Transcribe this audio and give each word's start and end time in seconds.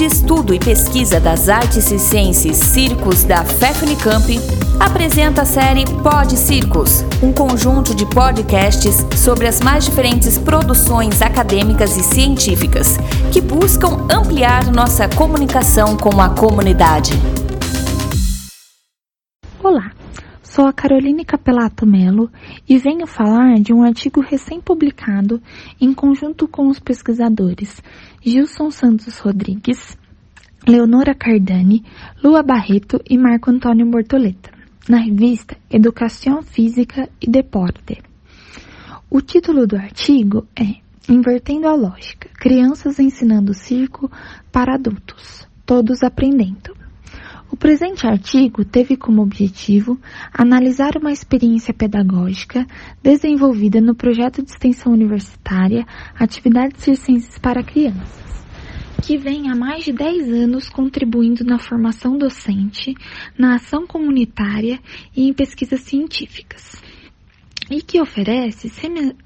de 0.00 0.06
Estudo 0.06 0.54
e 0.54 0.58
Pesquisa 0.58 1.20
das 1.20 1.50
Artes 1.50 1.84
Circenses 1.84 2.56
Circos 2.56 3.22
da 3.22 3.44
FEFNICAMP, 3.44 4.40
apresenta 4.78 5.42
a 5.42 5.44
série 5.44 5.84
Pod 5.84 6.38
Circos, 6.38 7.04
um 7.22 7.30
conjunto 7.30 7.94
de 7.94 8.06
podcasts 8.06 9.04
sobre 9.14 9.46
as 9.46 9.60
mais 9.60 9.84
diferentes 9.84 10.38
produções 10.38 11.20
acadêmicas 11.20 11.98
e 11.98 12.02
científicas 12.02 12.96
que 13.30 13.42
buscam 13.42 14.06
ampliar 14.10 14.72
nossa 14.72 15.06
comunicação 15.06 15.98
com 15.98 16.18
a 16.18 16.30
comunidade. 16.30 17.12
Sou 20.50 20.66
a 20.66 20.72
Caroline 20.72 21.24
Capelato 21.24 21.86
Melo 21.86 22.28
e 22.68 22.76
venho 22.76 23.06
falar 23.06 23.60
de 23.60 23.72
um 23.72 23.84
artigo 23.84 24.20
recém-publicado 24.20 25.40
em 25.80 25.94
conjunto 25.94 26.48
com 26.48 26.66
os 26.66 26.80
pesquisadores 26.80 27.80
Gilson 28.20 28.68
Santos 28.68 29.16
Rodrigues, 29.18 29.96
Leonora 30.66 31.14
Cardani, 31.14 31.84
Lua 32.22 32.42
Barreto 32.42 33.00
e 33.08 33.16
Marco 33.16 33.48
Antônio 33.48 33.86
Bortoleta, 33.88 34.50
na 34.88 34.98
revista 34.98 35.56
Educação 35.70 36.42
Física 36.42 37.08
e 37.22 37.30
Deporte. 37.30 38.02
O 39.08 39.20
título 39.20 39.68
do 39.68 39.76
artigo 39.76 40.48
é 40.56 40.80
Invertendo 41.08 41.68
a 41.68 41.76
Lógica: 41.76 42.28
Crianças 42.34 42.98
ensinando 42.98 43.54
circo 43.54 44.10
para 44.50 44.74
adultos, 44.74 45.46
todos 45.64 46.02
aprendendo. 46.02 46.80
O 47.52 47.56
presente 47.56 48.06
artigo 48.06 48.64
teve 48.64 48.96
como 48.96 49.22
objetivo 49.22 49.98
analisar 50.32 50.96
uma 50.96 51.10
experiência 51.10 51.74
pedagógica 51.74 52.64
desenvolvida 53.02 53.80
no 53.80 53.92
projeto 53.92 54.40
de 54.40 54.50
extensão 54.50 54.92
universitária 54.92 55.84
Atividades 56.14 56.80
Circenses 56.80 57.36
para 57.38 57.64
Crianças, 57.64 58.46
que 59.02 59.18
vem 59.18 59.50
há 59.50 59.56
mais 59.56 59.84
de 59.84 59.92
10 59.92 60.32
anos 60.44 60.68
contribuindo 60.68 61.44
na 61.44 61.58
formação 61.58 62.16
docente, 62.16 62.94
na 63.36 63.56
ação 63.56 63.84
comunitária 63.84 64.78
e 65.16 65.28
em 65.28 65.32
pesquisas 65.32 65.80
científicas 65.80 66.80
e 67.70 67.80
que 67.80 68.00
oferece 68.00 68.68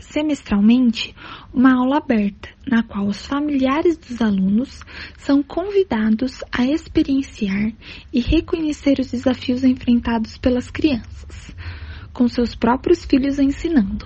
semestralmente 0.00 1.14
uma 1.54 1.74
aula 1.76 1.98
aberta, 1.98 2.48
na 2.66 2.82
qual 2.82 3.06
os 3.06 3.24
familiares 3.24 3.96
dos 3.96 4.20
alunos 4.20 4.80
são 5.16 5.44
convidados 5.44 6.42
a 6.50 6.66
experienciar 6.66 7.72
e 8.12 8.20
reconhecer 8.20 8.98
os 8.98 9.12
desafios 9.12 9.62
enfrentados 9.62 10.36
pelas 10.36 10.68
crianças, 10.70 11.54
com 12.12 12.26
seus 12.26 12.56
próprios 12.56 13.04
filhos 13.04 13.38
ensinando. 13.38 14.04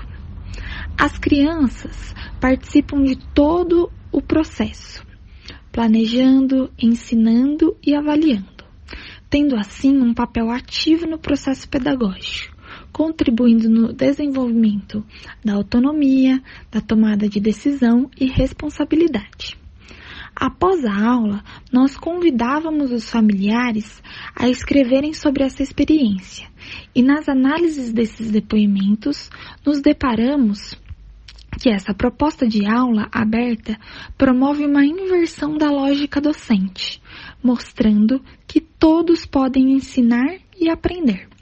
As 0.98 1.16
crianças 1.18 2.14
participam 2.38 3.02
de 3.02 3.16
todo 3.34 3.90
o 4.12 4.20
processo, 4.20 5.02
planejando, 5.72 6.70
ensinando 6.78 7.74
e 7.82 7.94
avaliando, 7.94 8.64
tendo 9.30 9.56
assim 9.56 9.96
um 9.96 10.12
papel 10.12 10.50
ativo 10.50 11.06
no 11.06 11.18
processo 11.18 11.66
pedagógico 11.68 12.55
contribuindo 12.96 13.68
no 13.68 13.92
desenvolvimento 13.92 15.04
da 15.44 15.52
autonomia, 15.52 16.42
da 16.72 16.80
tomada 16.80 17.28
de 17.28 17.38
decisão 17.38 18.10
e 18.18 18.24
responsabilidade. 18.24 19.54
Após 20.34 20.82
a 20.82 21.06
aula, 21.06 21.44
nós 21.70 21.94
convidávamos 21.94 22.90
os 22.90 23.10
familiares 23.10 24.02
a 24.34 24.48
escreverem 24.48 25.12
sobre 25.12 25.44
essa 25.44 25.62
experiência, 25.62 26.48
e 26.94 27.02
nas 27.02 27.28
análises 27.28 27.92
desses 27.92 28.30
depoimentos, 28.30 29.30
nos 29.62 29.82
deparamos 29.82 30.74
que 31.60 31.68
essa 31.68 31.92
proposta 31.92 32.48
de 32.48 32.64
aula 32.64 33.10
aberta 33.12 33.78
promove 34.16 34.64
uma 34.64 34.86
inversão 34.86 35.58
da 35.58 35.70
lógica 35.70 36.18
docente, 36.18 37.02
mostrando 37.44 38.22
que 38.46 38.58
todos 38.58 39.26
podem 39.26 39.72
ensinar 39.72 40.38
e 40.58 40.70
aprender. 40.70 41.35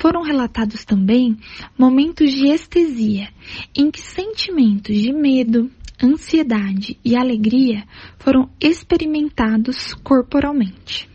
Foram 0.00 0.22
relatados 0.22 0.82
também 0.82 1.36
momentos 1.78 2.32
de 2.32 2.48
estesia, 2.48 3.28
em 3.76 3.90
que 3.90 4.00
sentimentos 4.00 4.96
de 4.96 5.12
medo, 5.12 5.70
ansiedade 6.02 6.98
e 7.04 7.14
alegria 7.14 7.84
foram 8.18 8.48
experimentados 8.58 9.92
corporalmente. 9.92 11.06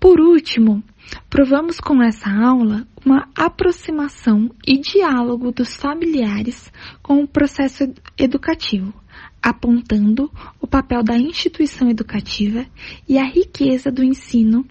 Por 0.00 0.22
último, 0.22 0.82
provamos 1.28 1.78
com 1.78 2.02
essa 2.02 2.30
aula 2.30 2.86
uma 3.04 3.28
aproximação 3.36 4.50
e 4.66 4.78
diálogo 4.78 5.52
dos 5.52 5.76
familiares 5.76 6.72
com 7.02 7.22
o 7.22 7.28
processo 7.28 7.92
educativo, 8.16 8.94
apontando 9.42 10.32
o 10.58 10.66
papel 10.66 11.02
da 11.02 11.18
instituição 11.18 11.90
educativa 11.90 12.64
e 13.06 13.18
a 13.18 13.24
riqueza 13.24 13.90
do 13.90 14.02
ensino 14.02 14.64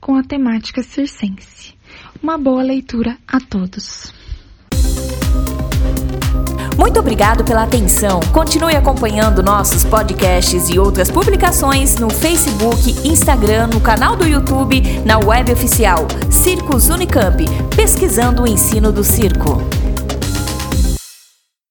com 0.00 0.14
a 0.14 0.22
temática 0.22 0.80
circense. 0.80 1.75
Uma 2.22 2.38
boa 2.38 2.62
leitura 2.62 3.16
a 3.26 3.38
todos. 3.40 4.12
Muito 6.78 7.00
obrigado 7.00 7.42
pela 7.42 7.62
atenção. 7.62 8.20
Continue 8.32 8.76
acompanhando 8.76 9.42
nossos 9.42 9.82
podcasts 9.84 10.68
e 10.68 10.78
outras 10.78 11.10
publicações 11.10 11.96
no 11.96 12.10
Facebook, 12.10 12.90
Instagram, 13.06 13.68
no 13.68 13.80
canal 13.80 14.16
do 14.16 14.26
YouTube, 14.26 14.82
na 15.04 15.18
web 15.18 15.50
oficial 15.52 16.06
Circos 16.30 16.88
Unicamp, 16.88 17.44
pesquisando 17.74 18.42
o 18.42 18.46
ensino 18.46 18.92
do 18.92 19.02
circo. 19.02 19.60